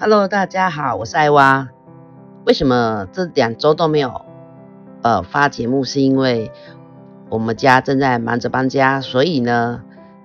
[0.00, 1.68] Hello，大家好，我是艾娃。
[2.44, 4.22] 为什么这两周都没有
[5.02, 5.84] 呃发节目？
[5.84, 6.50] 是因为
[7.30, 9.82] 我们家正在忙着搬家，所以呢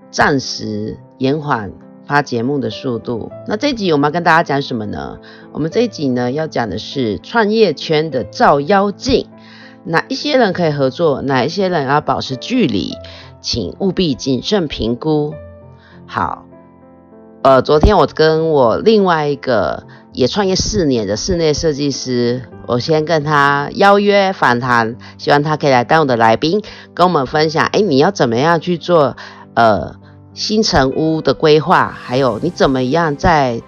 [0.09, 1.71] 暂时延缓
[2.03, 3.31] 发节目的速度。
[3.45, 5.19] 那这一集我们要跟大家讲什么呢？
[5.51, 9.27] 我们这一集呢要讲的是创业圈的照妖镜，
[9.83, 12.93] 哪一些人可以合作，哪一些人要保持距离，
[13.39, 15.35] 请务必谨慎评估。
[16.07, 16.48] 好。
[17.41, 26.61] 呃，昨天我跟我另外一个也创业四年的室内设计师，我先跟他邀约访谈，希望他可以来当我的来宾，
[26.93, 29.15] 跟我们分享，哎，你要怎么样去做
[29.53, 29.95] 呃
[30.33, 33.61] 新城屋的规划，还有你怎么样在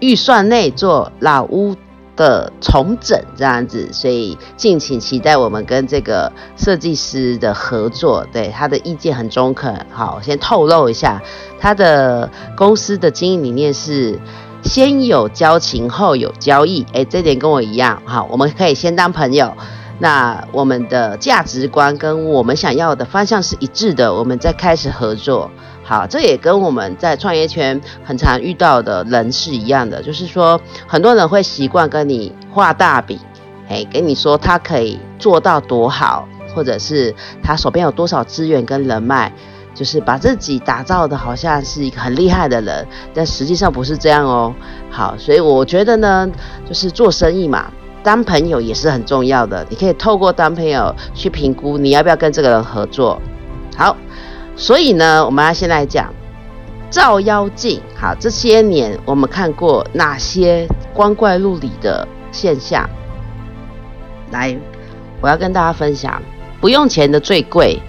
[0.00, 1.76] 预算内做老屋。
[2.18, 8.26] 的重整这样子，所以敬请期待我们跟这个设计师的合作。
[8.32, 9.86] 对他的意见很中肯。
[9.90, 11.22] 好，先透露一下，
[11.58, 14.18] 他的公司的经营理念是
[14.62, 16.84] 先有交情后有交易。
[16.92, 18.02] 哎，这点跟我一样。
[18.04, 19.54] 好，我们可以先当朋友。
[20.00, 25.50] 那我们的价值观跟我们想要的方向是一致的，我们再开始合作。
[25.88, 33.18] 好，这也跟我们在创业圈很常遇到的人是一样的，就是说很多人会习惯跟你画大饼，
[33.70, 39.32] 哎，跟你说他可以做到多好，或者是他手边有多少资源跟人脉，
[39.74, 44.54] 就是把自己打造的好像是一个很厉害的人，但实际上不是这样哦。
[44.90, 46.30] 好，所以我觉得呢，
[46.68, 53.18] 就是做生意嘛，当朋友也是很重要的，你可以透过当朋友去评估你要不要跟这个人合作。
[53.74, 53.96] 好。
[54.58, 56.12] 所以呢，我们要先来讲
[56.90, 57.80] 照妖镜。
[57.96, 62.90] 好，这些年我们看过哪些光怪陆离的现象？
[64.32, 64.54] 来，
[65.20, 66.20] 我要跟大家分享，
[66.60, 67.80] 不用钱的最贵。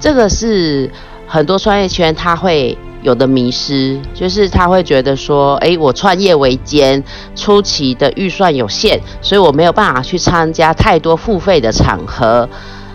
[0.00, 0.90] 这个是
[1.26, 7.04] 很多创业圈他会有的迷失，就是他会觉得说，哎，我创业维艰，
[7.36, 12.48] 初期的预算有限，所以我没有办法去参加太多付费的场合。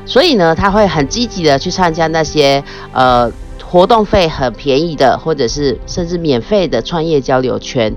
[0.10, 2.64] 所以呢，他会很积极的去参加那些
[2.94, 3.32] 呃
[3.64, 7.96] 活动费很便宜的，或者是甚至免费的创业交流圈。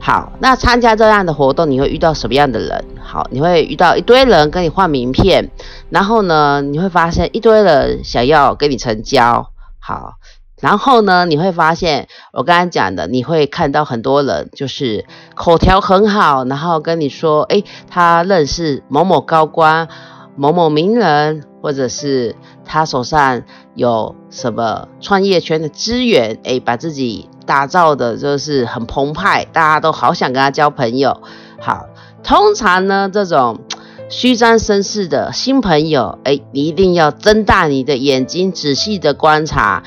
[0.00, 2.84] 好，那参加这样的活动，你会遇到什么样的人？
[3.00, 5.50] 好，你会遇到一堆人跟你换名片，
[5.88, 9.46] 然后呢，你会发现一堆人想要跟你成交。
[9.78, 10.14] 好，
[10.60, 15.04] 然后呢，你会发现我刚刚讲的，你会看到很多人就是
[15.36, 19.88] 口条很好，然后跟你说，哎，他认识某某高官。
[20.34, 22.34] 某某名人，或者是
[22.64, 23.42] 他手上
[23.74, 31.22] 有什么创业圈的资源，哎，把自己打造的就是很澎湃，大家都好想跟他交朋友。
[31.60, 31.86] 好，
[32.24, 33.60] 通常呢，这种
[34.08, 39.84] 虚张声势的新朋友，哎，你一定要睁大你的眼睛，仔细的观察，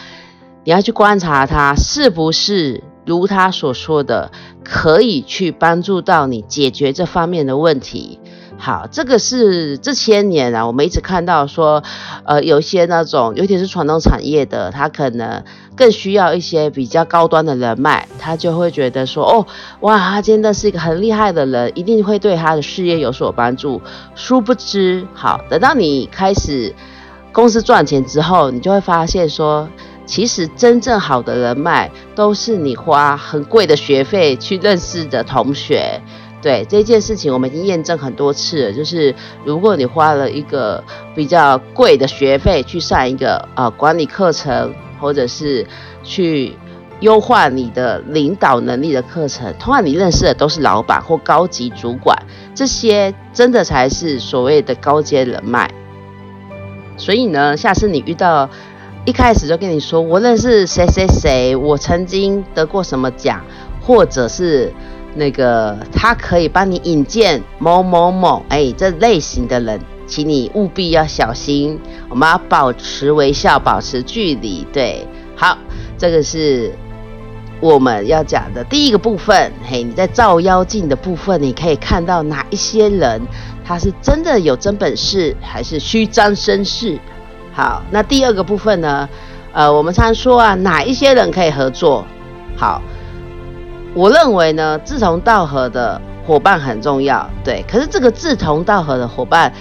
[0.63, 4.31] 你要去观察他是不是如他所说的，
[4.63, 8.19] 可以去帮助到你解决这方面的问题。
[8.65, 11.83] 好，这个是这些年啊，我们一直看到说，
[12.23, 15.43] 呃，有一些那种，尤其是传统产业的，他可能
[15.75, 19.45] 更需要一些比较高端的人脉，他就会觉得说，哦，
[19.81, 23.79] 哇，他真的是一个很厉害的人，一定会对他的事业有所帮助。
[24.15, 26.73] 殊不知，好，等到你开始
[27.31, 29.69] 公司赚钱之后，你就会发现说，
[30.07, 36.01] 其实真正好的人脉，都是你花很贵的学费去认识的同学。
[36.45, 38.71] 对这件事情，我们已经验证很多次了。
[38.71, 40.83] 就是如果你花了一个
[41.15, 45.65] 比较贵的学费去上一个呃管理课程，或者是
[46.03, 46.55] 去
[46.99, 52.15] 优化你的领导能力的课程，通常你认识的都是老板或高级主管，
[52.53, 55.67] 这些真的才是所谓的高阶人脉。
[56.95, 58.47] 所以呢，下次你遇到
[59.03, 63.43] 一开始就跟你说我认识谁谁谁，我曾经得过什么奖，
[63.81, 64.71] 或者是。
[65.17, 71.79] 那个他可以帮你引荐某某某，哎，这类型的人，请你务必要小心。
[72.09, 74.67] 我们要保持微笑，保持距离。
[74.73, 75.57] 对，好，
[75.97, 76.69] 这个是
[77.61, 79.51] 我们要讲的第一个部分。
[79.63, 83.21] 嘿，你在照妖镜的部分，你可以看到哪一些人，
[83.63, 86.99] 他是真的有真本事，还是虚张声势？
[87.53, 89.07] 好，那第二个部分呢？
[89.53, 92.05] 呃，我们常说啊，哪一些人可以合作？
[92.57, 92.81] 好。
[93.95, 97.63] 我认为呢，志同道合的伙伴很重要，对。
[97.65, 99.51] 可是这个志同道合的伙伴，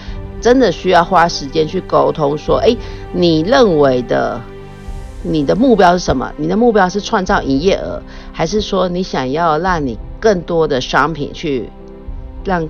[0.41, 2.77] 真的需要花时间去沟通，说，哎，
[3.13, 4.41] 你认为的，
[5.23, 6.33] 你的目标是什么？
[6.37, 8.03] 你的目标是创造营业额，
[8.33, 11.71] 还是说你想要让你更多的商品去
[12.45, 12.67] 让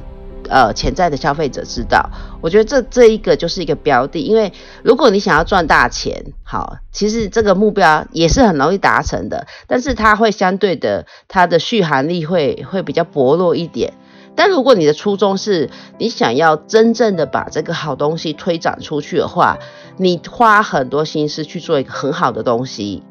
[0.48, 2.10] 呃潜在的消费者知道。
[2.40, 4.52] 我觉得这这一个就是一个标的，因为
[4.82, 13.94] 如果你想要赚大钱，好，其实这个目标也是很容易达成的，但是它会相对的它的续航力会会比较薄弱一点。
[14.36, 19.58] 但如果你的初衷是你想要真正的把这个好东西推展出去的话，
[19.96, 23.04] 你花很多心思去做一个很好的东西。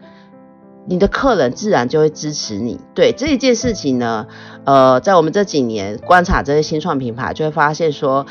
[0.85, 2.79] 你的客人自然就会支持你。
[2.93, 4.27] 对这一件事情呢，
[4.65, 8.25] 呃，在我们这几年观察这些新创品牌，就会发现说，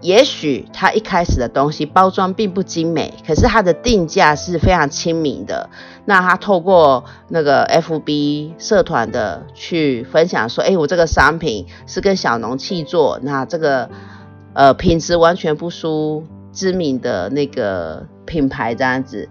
[0.00, 5.68] 也许它一开始的东西包装并不精美，可是它的定价是非常亲民的。
[6.04, 13.90] 那它透过那个 FB 社团的去分享说，哎，我这个商品是跟小农契做，那这个
[14.54, 19.28] 呃品质完全不输知名的那个品牌这样子。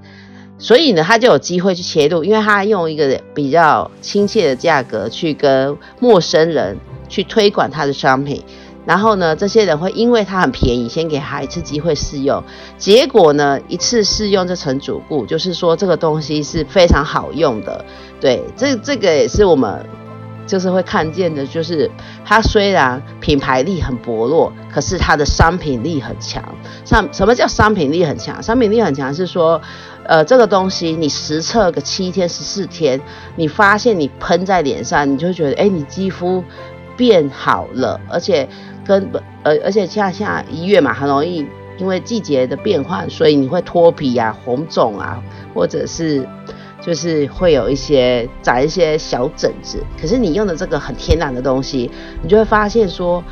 [0.60, 6.78] 所以呢，他就有机会去切入，因为他用一个比较亲切的价格去跟陌生人
[7.08, 8.44] 去推广他的商品，
[8.86, 12.44] 然后呢，这些人会因为他很便宜，先给他一次机会试用，
[12.78, 17.86] 结果呢，一次试用就成主顾，就是说这个东西是非常好用的。
[18.20, 19.86] 对，这这个也是我们
[20.50, 21.90] 就是会看见的，就是
[22.26, 26.44] 它虽然品牌力很薄弱，可是它的商品力很强。
[26.84, 28.42] 商什么叫商品力很强？
[28.42, 29.62] 商品力很强是说。
[30.06, 33.00] 呃，这个东西你实测个七天十四天，
[33.36, 36.44] 你发现你喷在脸上，你就觉得，哎，你肌肤
[36.98, 38.50] 变好了，而且
[38.84, 39.08] 跟
[39.44, 41.46] 呃，而且像像一月嘛，很容易
[41.78, 45.22] 因为季节的变换，所以你会脱皮啊、红肿啊，
[45.54, 46.28] 或者是
[46.82, 49.84] 就是会有一些长一些小疹子。
[50.00, 51.90] 可是你用的这个很天然的东西，
[52.22, 53.24] 你就会发现说。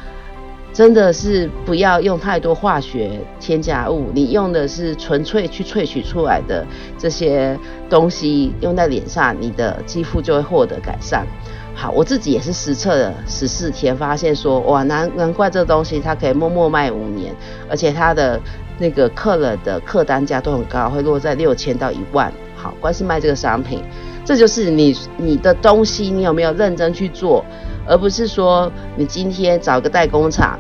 [0.73, 6.63] 真的是不要用太多化学添加物，你用的是纯粹去萃取出来的
[6.99, 7.57] 这些
[7.89, 11.25] 东西，用在脸上，你的肌肤就会获得改善。
[11.73, 17.33] 好，我自己也是实测了十四天，发现说哇，难难怪这东西它可以默默卖五年，
[17.67, 18.39] 而且它的
[18.77, 22.31] 那个客人的客单价都很高，会落在六千到一万。
[22.67, 23.81] 好，光是卖这个商品，
[24.25, 27.45] 这就是你你的东西，你有没有认真去做？
[27.87, 30.59] 而不是说你今天找个代工厂，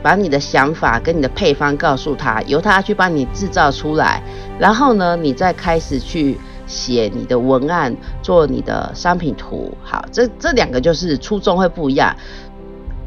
[0.00, 4.22] 把你的想法跟你的配方告诉他，由他去帮你制造出来，
[4.56, 9.76] 然后呢，你再开始去写你的文案，做你的商品图。
[9.82, 12.14] 好，这这两个就是初衷会不一样。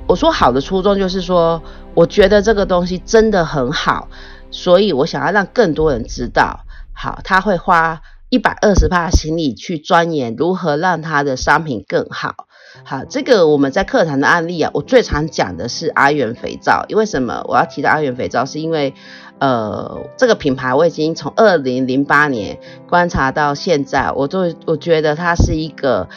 [0.06, 1.64] 我说好的初衷就是说，
[1.94, 4.10] 我觉得这个东西真的很好，
[4.52, 6.60] 所以我想要让更多人知道。
[6.94, 12.48] 好，他会花一百二十八心力去钻研如何让他的商品更好。
[12.86, 16.86] 好，这个我们在课堂的案例啊，我最常讲的是阿元肥皂。
[16.88, 17.44] 因为什么？
[17.48, 18.96] 我要提到阿元肥皂，是因为，
[19.38, 22.58] 呃，这个品牌我已经从二零零八年
[22.90, 26.10] 观察到现在，我都我觉得它是一个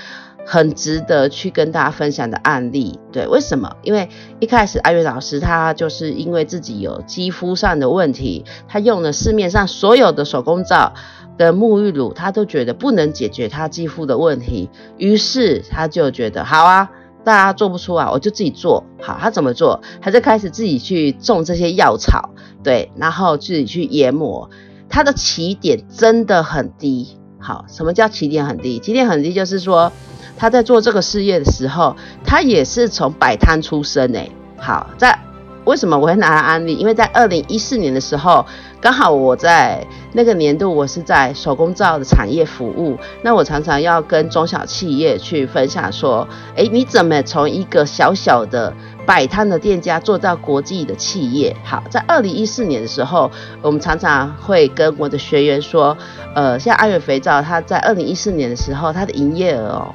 [0.47, 2.99] 很值得去跟大家分享的案例。
[3.13, 3.77] 对，为什么？
[3.83, 4.09] 因为
[4.41, 10.95] 一开始阿元老师他就是因为自己有肌肤上的问题，他用了市面上所有的手工皂。
[11.39, 16.91] 的沐浴乳，他都觉得不能解决他肌肤的问题，于是他就觉得好啊，
[17.25, 19.19] 大家做不出啊，我就自己做好。
[19.21, 19.83] 他怎么做？
[20.01, 22.31] 他就开始自己去种这些药草，
[22.65, 24.49] 对，然后自己去研磨。
[24.89, 27.19] 他的起点真的很低。
[27.39, 28.79] 好，什么叫起点很低？
[28.79, 29.93] 起点很低就是说
[30.37, 34.31] 他在做这个事业的时候，他也是从摆摊出身诶。
[34.57, 35.19] 好，在。
[35.65, 36.77] 为什么我会拿来安利？
[36.77, 38.47] 因为在二零一四年的时候，
[38.81, 42.97] 刚好我在那个年度，我是在手工皂的产业服务。
[43.23, 48.73] 那我常常要跟中小企业去分享说，哎，你怎么从一个小小的
[49.05, 51.57] 摆摊的店家做到国际的企业？
[51.65, 53.29] 好，在二零一四年的时候，
[53.61, 55.99] 我们常常会跟我的学员说，
[56.37, 59.95] 呃，像阿远肥皂，它在二零一四年的时候，它的营业额哦，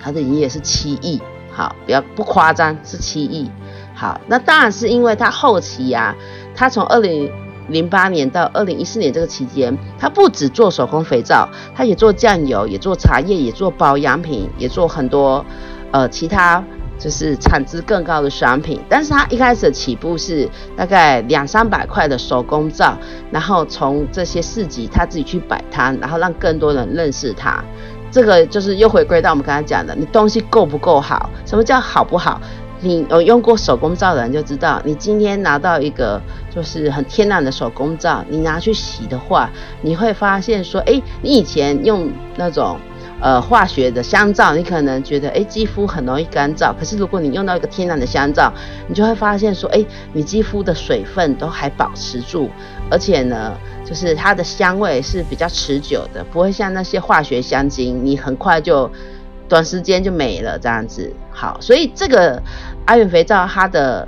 [0.00, 3.50] 它的营业是七亿，好，不要不夸张，是七亿。
[3.94, 6.14] 好，那当然是因为他后期呀，
[6.54, 7.28] 他从二零
[7.68, 15.44] 零八年到二零一四年这个期间，他不止做手工肥皂，他也做酱油，也做茶叶，也做保养品，也做很多
[15.90, 16.62] 呃其他
[16.96, 18.80] 就是产值更高的商品。
[18.88, 22.96] 但是他一开始起步是大概两三百块的手工皂，
[23.32, 27.62] 然后从这些市集他自己去摆摊，然后让更多人认识他。
[28.10, 31.30] 这个就是又回归到我们刚才讲的，你东西够不够好？
[31.44, 32.40] 什么叫好不好？
[32.80, 39.50] 你有用过手工皂的人就知道，你今天拿到一个就是很天然的手工皂，你拿去洗的话，
[39.82, 42.78] 你会发现说，哎，你以前用那种
[43.20, 48.52] 呃化学的香皂，你可能觉得哎肌肤很容易干燥，可是如果你用到一个天然的香皂，
[48.86, 52.50] 你就会发现说，哎，你肌肤的水分都还保持住，
[52.90, 58.90] 而且呢，就是它的香味是比较持久的，不会像那些化学香精，你很快就。
[59.48, 61.10] 短时间就没了这样子。
[61.30, 62.42] 好，所以这个
[62.84, 64.06] 阿元肥皂它的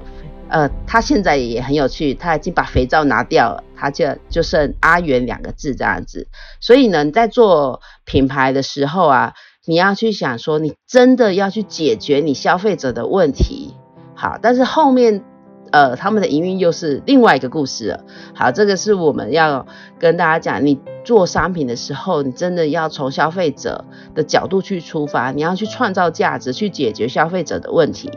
[0.50, 6.28] 呃，它现在也很有趣，它已经把肥皂拿掉了，它就就剩阿元两个字这样子。
[6.60, 9.34] 所以呢，你在做品牌的时候啊，
[9.66, 13.76] 你要去想说，你真的要去解决你消费者的问题。
[14.16, 15.22] 好，但是后面。
[15.72, 18.00] 呃，他们的营运又是另外一个故事了。
[18.34, 19.64] 好，这个是我们要
[20.00, 28.10] 跟大家讲，你做商品的时候，你真的要从消费者的角度去出发，你要去创造价值，去解决消费者的问题。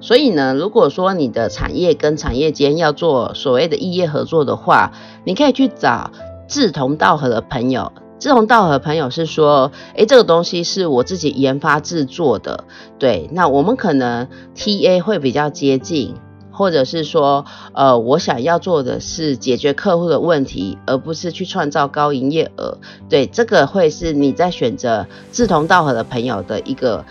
[0.00, 4.92] 所以呢，如果说你的产业跟产业间要做所谓的异业合作的话，
[5.24, 6.12] 你可以去找
[6.48, 7.92] 志同道合的朋友。
[8.24, 12.64] 志同道合的朋友是说，诶，这个东西是我自己研发制作的，
[12.98, 14.26] 对，那我们可能
[14.56, 16.14] TA 会比较接近。
[16.50, 22.78] 或者是说，呃，我想要做的是解决客户的问题，而不是去创造高营业额。
[23.10, 27.04] 对，这个会是你在选择志同道合的朋友的一个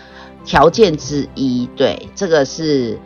[0.44, 1.68] 条件之一。
[1.76, 2.98] 对，这个是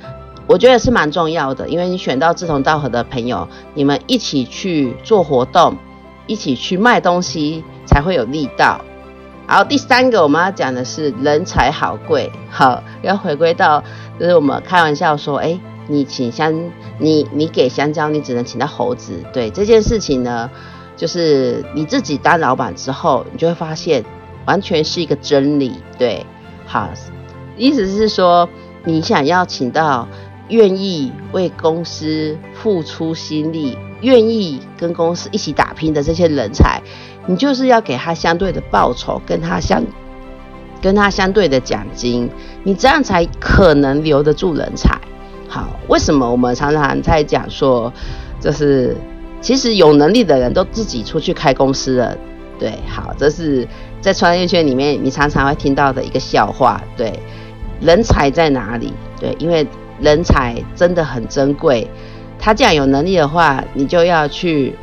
[0.47, 5.77] 我觉得是蛮重要的，因为你选到志同道合的朋友，你们一起去做活动，
[6.29, 8.81] 一起去卖东西，才会有力道。
[9.49, 12.31] 好，第三个我们要讲的是人才好贵。
[12.49, 13.83] 好，要回归到
[14.21, 15.59] 就是我们开玩笑说，哎。
[15.91, 16.53] 你请香，
[16.99, 19.25] 你你给香蕉，你只能请到猴子。
[19.33, 20.51] 对这件事情呢，
[20.99, 24.05] 就是你自己当老板之后，你就会发现，
[24.45, 25.81] 完全是一个真理。
[25.97, 26.27] 对，
[26.67, 26.91] 好，
[27.57, 28.47] 意思是说，
[28.85, 30.07] 你想要请到
[30.49, 36.81] 愿意为公司付出心力、愿意跟公司一起打拼的这些人才，
[37.27, 39.83] 你就是要给他相对的报酬，跟他相
[40.81, 42.31] 跟他相对的奖金，
[42.63, 44.99] 你这样才可能留得住人才。
[45.49, 47.93] 好，为什么我们常常在讲说，
[48.41, 48.97] 就是
[49.41, 52.17] 其实有能力的人都自己出去开公司了，
[52.59, 53.67] 对，好，这是
[54.01, 57.19] 在创业圈里面你常常会听到的一个笑话，对，
[57.81, 58.93] 人才在哪里？
[59.19, 59.67] 对，因为
[60.01, 61.89] 人才真的很珍贵，
[62.39, 64.75] 他既然有能力的话，你就要去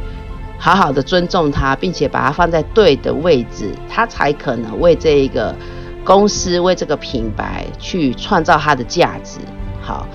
[0.58, 5.56] 好好的尊重他，并且把他放在对的位置，他才可能为这一个
[6.04, 9.40] 公司、为这个品牌去创造他的价值。
[9.82, 10.08] 好。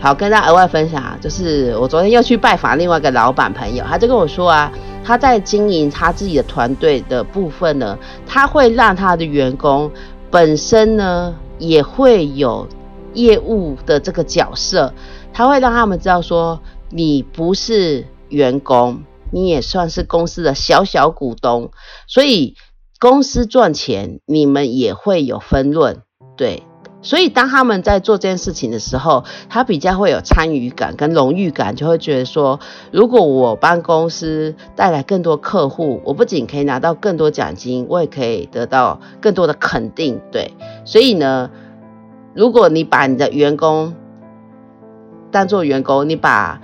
[0.00, 4.68] 好，跟大家额外分享，就是我昨天又去拜访另外一个老板朋友，他就跟我说啊，
[5.04, 7.96] 他在经营他自己的团队的部分呢，
[8.26, 9.88] 他会让他的员工
[10.28, 12.66] 本身呢也会有
[13.14, 14.92] 业务的这个角色，
[15.32, 21.70] 他会让他们知道说，你不是员工，你也算是公司的小小股东，
[22.06, 22.54] 所以
[22.98, 26.02] 公司赚钱，你们也会有分润，
[26.36, 26.62] 对。
[27.04, 32.60] 所以，当他们在做这件事情的时候，他比较会有参与感跟荣誉感，就会觉得说，
[32.92, 40.20] 如果我帮公司带来更多客户，我不仅可以拿到更多奖金，我也可以得到更多的肯定。
[40.30, 40.54] 对，
[40.84, 41.50] 所以呢，
[42.34, 43.94] 如果你把你的员工
[45.30, 46.60] 当做员工，你把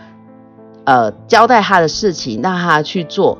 [0.84, 3.38] 呃交代他的事情让他去做，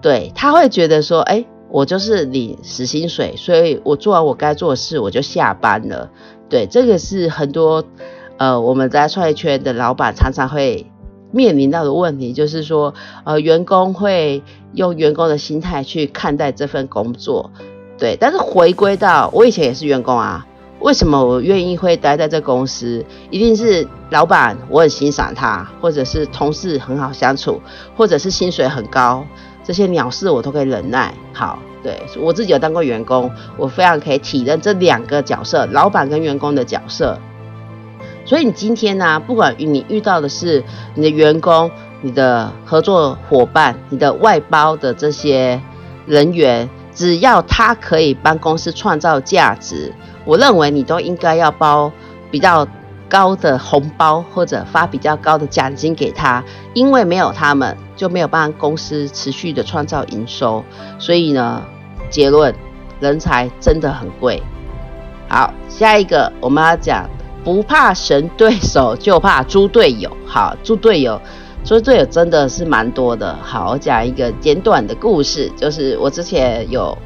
[0.00, 1.44] 对他会觉得说，哎。
[1.72, 6.10] 我就是领死薪水，所以我做完我该做的事，我就下班了。
[6.48, 7.84] 对，这个是很多
[8.38, 10.90] 呃我们在创业圈的老板常常会
[11.30, 17.52] 面临到的问题，就是说呃员工会用员工的心态去看待这份工作。
[17.96, 20.44] 对，但是回归到我以前也是员工啊，
[20.80, 23.04] 为什么我愿意会待在这公司？
[23.30, 27.60] 一定是老板我很欣赏他，或者是同事很好相处，
[27.96, 29.24] 或者是薪水很高。
[29.62, 31.12] 这些鸟事我都可以忍耐。
[31.34, 37.18] 好，对我自己有当过员工，我非常可以体认这两个角色，老板跟员工的角色。
[38.24, 41.70] 所以你今天呢，不管你遇到的是你的员工、
[42.00, 45.60] 你的合作伙伴、你的外包的这些
[46.06, 49.92] 人员，只要他可以帮公司创造价值，
[50.30, 51.90] 我认为你都应该要包
[52.30, 52.64] 比较
[53.08, 57.76] 高的红包或者发比较高的奖金给他，因为没有他们。
[57.96, 60.64] 就没有办法公司持续的创造营收，
[60.98, 61.62] 所以呢，
[62.08, 62.54] 结论，
[62.98, 64.42] 人才真的很贵。
[65.28, 67.06] 好，下一个我们要讲，
[67.44, 70.10] 不怕神对手，就怕猪队友。
[70.24, 71.20] 好，猪队友，
[71.62, 73.36] 猪队友真的是蛮多的。
[73.42, 76.96] 好，我讲一个简短的故事，就是我之前有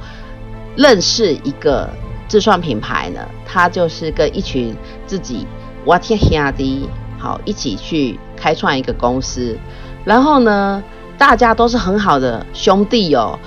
[0.77, 1.91] 认识一个
[2.27, 4.75] 自创品牌呢，他就是跟一群
[5.07, 5.47] 自己
[5.87, 6.89] 哇天兄弟
[7.19, 9.57] 好一起去开创一个公司。
[10.05, 10.83] 然后呢，
[11.17, 13.39] 大家都是很好的兄弟哦。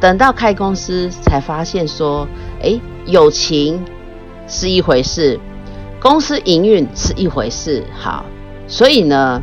[0.00, 2.26] 等到开公司才发现说，
[2.62, 3.84] 哎，友情
[4.48, 5.38] 是一回事，
[6.00, 7.84] 公司营运是一回事。
[7.92, 8.24] 好，
[8.66, 9.42] 所以呢，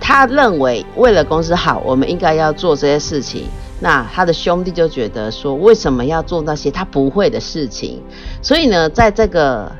[0.00, 3.44] 他认为为了公司好，我们应该要做这些事情。
[3.80, 8.02] 那他的兄弟就觉得说，为什么要做那些他不会的事情？
[8.42, 9.70] 所以呢，在这个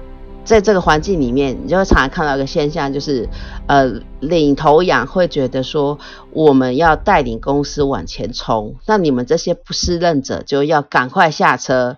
[0.44, 3.28] 在这个环境里面，你就会常常看到一个现象，就是
[3.66, 3.90] 呃，
[4.20, 5.98] 领头羊会觉得说，
[6.32, 11.96] 我们要带领公司往前冲，那你们这些不胜任者就要赶快下车，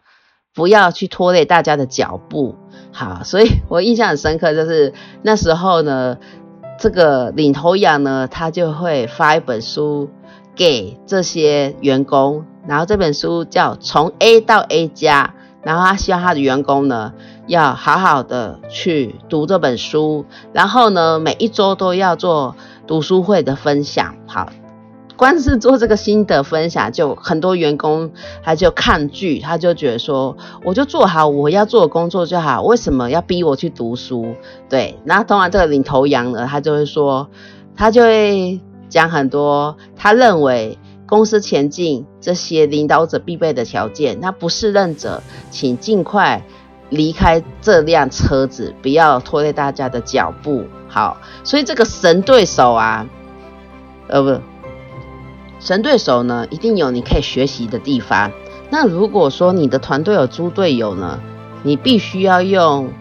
[0.54, 2.54] 不要去拖累大家的脚步。
[2.92, 6.16] 好，所以我印象很深刻，就是那时候呢，
[6.78, 10.08] 这个领头羊呢，他就会发一本书。
[10.60, 17.14] 给这些员工，然后这本书叫《从 A 到 A 加》，然后他希望他的员工呢
[17.46, 22.54] 要好好的去读这本书，然后呢每一周都要做
[22.86, 24.14] 读书会的分享。
[24.26, 24.52] 好，
[25.16, 28.10] 光是做这个心得分享，就很多员工
[28.42, 34.34] 他就抗拒，他就觉得说，我就做好我要做的工作就好，为什么要逼我去读书？
[34.68, 37.30] 对，然后通常这个领头羊呢，他就会说，
[37.74, 38.60] 他就会。
[38.90, 46.42] 讲很多，他认为公司前进这些领导者必备的条件，那不是任者，请尽快
[46.90, 50.64] 离开这辆车子，不要拖累大家的脚步。
[50.88, 53.06] 好，所以这个神对手啊，
[54.08, 54.40] 呃不，
[55.60, 58.30] 神对手呢，一定有你可以学习的地方。
[58.70, 61.20] 那如果说你的团队有猪队友呢，
[61.62, 62.92] 你必须要用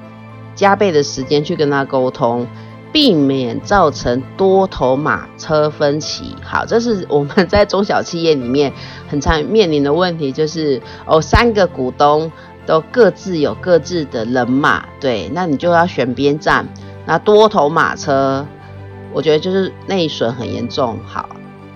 [0.53, 2.47] 加倍的时间去跟他沟通。
[2.91, 6.35] 避免造成多头马车分歧。
[6.43, 8.73] 好，这是我们在中小企业里面
[9.07, 12.31] 很常面临的问题，就是哦，三个股东
[12.65, 16.67] 都各自有各自的人马，对，那你就要选边站。
[17.05, 18.45] 那多头马车，
[19.13, 20.97] 我觉得就是内损很严重。
[21.05, 21.29] 好，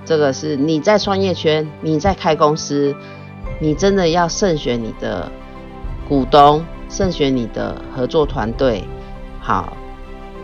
[0.03, 2.95] 这个是你在创业圈，你在开公司，
[3.59, 5.31] 你真的要慎选你的
[6.09, 8.83] 股东，慎选你的合作团队。
[9.39, 9.77] 好。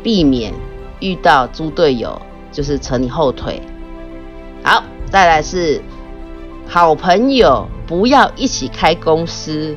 [0.03, 0.53] 避免
[0.99, 3.61] 遇到猪队友，就是扯你后腿。
[4.63, 5.81] 好，再来是
[6.67, 9.75] 好朋友，不要一起开公司。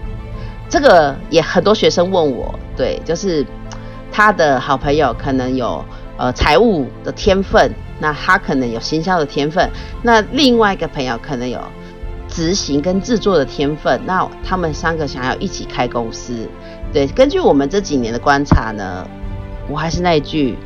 [0.69, 3.47] 这个也很多学生问我，对，就是
[4.11, 5.85] 他的好朋友可能有
[6.17, 9.71] 呃财务的天分，那他可能有行销的天分，
[10.03, 11.61] 那另外一个朋友可能有
[12.27, 16.49] 执行跟制作的天分，那他们三个想要一起开公司。
[16.93, 19.07] 对，根据我们这几年的观察呢。
[19.69, 20.57] 我还是那句，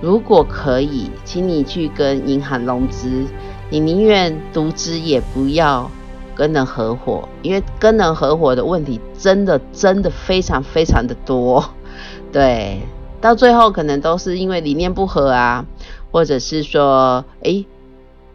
[0.00, 3.26] 如果可以，请你去跟银行融资，
[3.70, 5.90] 你宁愿独资也不要
[6.34, 11.74] 跟人合伙，因为跟人合伙的问题真的真的非常非常的多，
[12.32, 12.80] 对，
[13.20, 15.66] 到最后可能都是因为理念不合啊，
[16.10, 17.66] 或者是说，哎，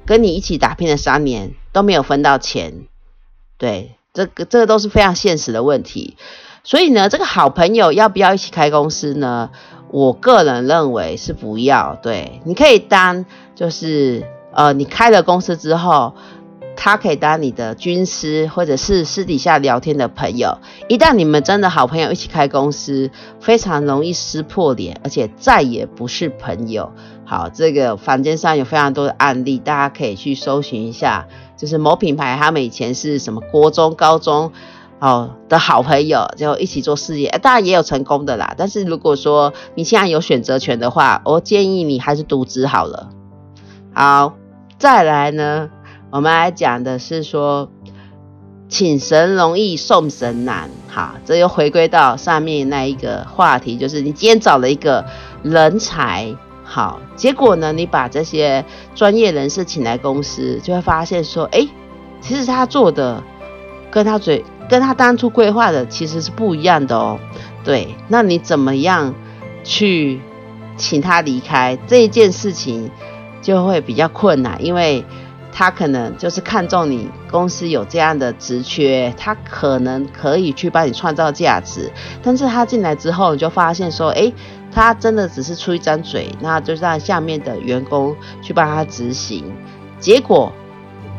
[0.06, 2.86] 跟你一起打拼了三年都没有分到钱，
[3.58, 6.15] 对，这个这个都是非常现实的问题，
[6.63, 9.49] 所以呢，这个好朋友要不要一起开公司呢？
[9.89, 16.13] 我个人认为是不要，对，你可以当就是呃，你开了公司之后，
[16.76, 20.58] 他可以当你的军师，或者是私底下聊天的朋友。
[20.89, 26.91] 一旦你们真的好朋友一起开公司，非常容易撕破脸，而且再也不是朋友。
[27.24, 34.52] 好，这个坊间上有非常多的案例，大家可以去搜寻一下，就是某品牌他们以前是什么国中、高中。
[35.06, 38.56] 哦，的好朋友就一起做事业，当然也有成功的啦。
[38.58, 43.12] 但是如果说你现在有选择权的话，我建议你还是独资好了。
[43.94, 44.34] 好，
[44.80, 45.70] 再来呢，
[46.10, 47.70] 我们来讲的是说，
[48.68, 50.72] 请神容易送神难。
[50.88, 55.06] 好，这又回归到上面那一个话题，就是你今天找了一个
[55.44, 58.65] 人才，好，结果呢，你把这些
[58.96, 61.68] 专业人士请来公司，就会发现说，哎，
[62.22, 63.22] 其实他做的
[63.91, 64.44] 跟他嘴。
[64.69, 67.19] 跟他当初规划的其实是不一样的哦，
[67.63, 69.13] 对，那你怎么样
[69.63, 70.19] 去
[70.78, 72.89] 请他离开这一件事情
[73.41, 75.06] 就会比较困难，因为
[75.51, 81.89] 他可能就是看中你公司有这样的职缺，他可能可以去帮你创造价值，
[82.21, 84.34] 但是他进来之后你就发现说，哎，
[84.73, 89.45] 他真的只是出一张嘴，那就让下面的员工去帮他执行，
[89.99, 90.51] 结果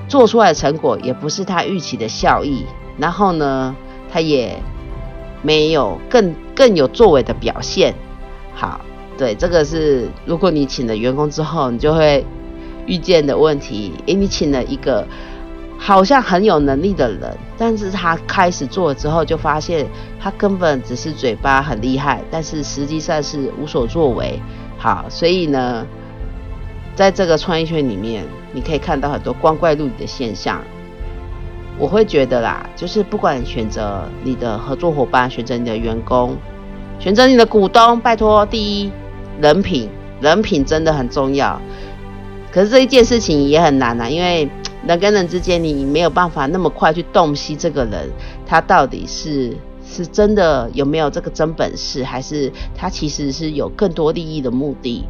[0.08, 2.64] 做出来的成果也不是他预期的效益。
[2.98, 3.76] 然后呢，
[4.10, 4.58] 他也
[5.42, 7.94] 没有更更有作为的表现。
[8.54, 8.80] 好，
[9.18, 12.24] 对，这个是如果你请了员工之后，你就会
[12.86, 13.92] 遇见的问题。
[14.06, 15.06] 诶，你请了一个
[15.78, 19.86] 好像很有能力的人，但是他开始做了之后，就发现
[20.18, 24.40] 他根本只是嘴巴很厉害，但是实际上是无所作为。
[24.78, 25.86] 好，所以呢，
[26.96, 30.60] 在这个创业圈里面，你可以看到很多光怪陆离的现象。
[31.78, 36.34] 我会觉得啦，就是不管选择你的合作伙伴，选择你的员工，
[36.98, 38.90] 选择你的股东，拜托，第一，
[39.42, 39.90] 人品，
[40.22, 41.60] 人品真的很重要。
[42.50, 44.48] 可是这一件事情也很难啊，因为
[44.86, 48.08] 人跟人之间，你没有办法那么快去洞悉这个人，
[48.46, 49.54] 他到底是
[49.86, 55.04] 是真的有没有这个真本事，还是他其实是有更多利益的目的。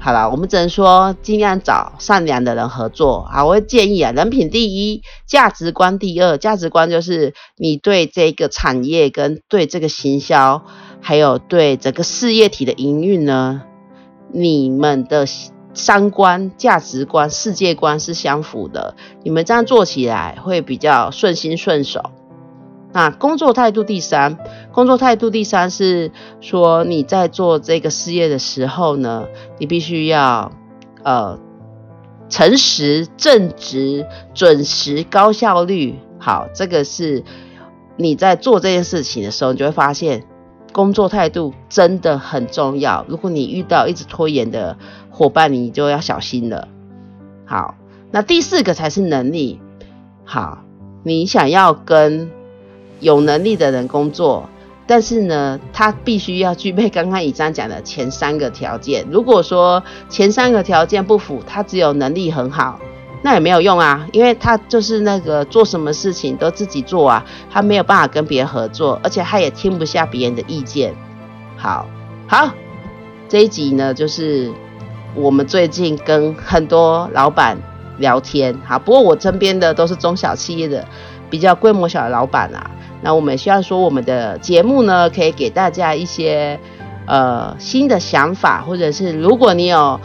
[0.00, 3.28] 好了，我们只能说尽量找善良的人合作。
[3.30, 6.38] 好，我会建议啊，人品第一，价值观第二。
[6.38, 10.64] 价值观就是你对这个产业跟对这个行销，
[11.00, 13.62] 还有对整个事业体的营运呢，
[14.32, 15.26] 你们的。
[15.72, 22.10] 三观、价值观、世界观是相符的，你们这样做起来会比较顺心顺手。
[22.92, 24.36] 那工作态度第三，
[24.72, 29.26] 工作态度第三是说你在做这个事业的时候呢，
[29.58, 30.50] 你必须要
[31.04, 31.38] 呃
[32.28, 35.98] 诚实、正直、准时、高效率。
[36.18, 37.22] 好，这个是
[37.96, 40.24] 你在做这件事情的时候，你就会发现
[40.72, 43.04] 工作态度真的很重要。
[43.08, 44.76] 如果你遇到一直拖延的，
[45.10, 46.68] 伙伴，你就要小心了。
[47.46, 47.76] 好，
[48.10, 49.60] 那第四个才是能力。
[50.24, 50.58] 好，
[51.04, 52.30] 你想要跟
[53.00, 54.48] 有能力的人工作，
[54.86, 59.06] 但是呢，他必须要具备刚刚以上讲的前三个条件。
[59.10, 62.78] 如果说前三个条件不符，他只有能力很好，
[63.22, 70.94] 那也没有用啊，因为他就是那个做什么事情都自己做啊，他没有办法跟别人合作，而且他也听不下别人的意见。
[71.56, 71.86] 好，
[72.26, 72.50] 好，
[73.28, 74.50] 这一集呢，就是。
[75.16, 77.58] 我们最近跟很多老板
[77.98, 80.86] 聊天，好，不过我身边的都是中小企业的，
[81.30, 82.70] 比较规模小的老板啊。
[83.00, 86.58] 那我们希望说，我们的节目呢，可以给大家一些
[87.06, 89.98] 呃新的想法，或者是如果你有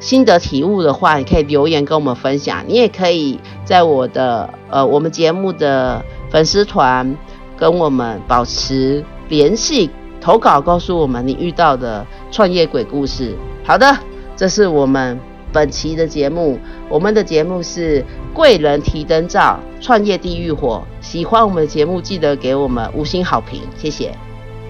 [0.00, 2.64] 心得体悟的话，你可以留言跟我们分享。
[2.66, 7.16] 你也可以在我的呃我们节目的粉丝团
[7.56, 9.90] 跟我们保持联系，
[10.20, 13.36] 投稿告诉我们你遇到的创业鬼故事。
[13.64, 13.96] 好的。
[14.36, 15.20] 这是我们
[15.52, 16.58] 本期的节目，
[16.88, 20.82] 我们的节目是贵人提灯照，创业地狱火。
[21.00, 24.14] 喜欢我们的节目，记得给我们五星好评，谢谢。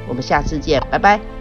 [0.09, 1.40] 我们下次见，拜拜。